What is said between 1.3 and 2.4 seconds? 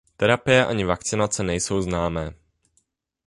nejsou známé.